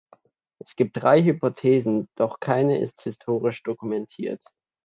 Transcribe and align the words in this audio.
Es 0.59 0.75
gibt 0.75 0.97
drei 0.97 1.21
Hypothesen, 1.21 2.09
doch 2.15 2.39
keine 2.39 2.79
ist 2.79 3.01
historisch 3.03 3.61
dokumentiert. 3.61 4.41